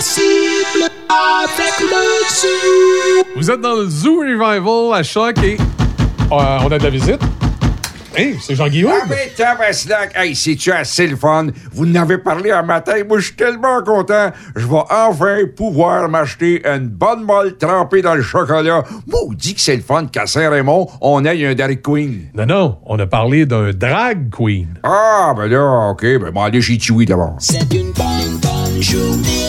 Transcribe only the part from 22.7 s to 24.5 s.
on a parlé d'un drag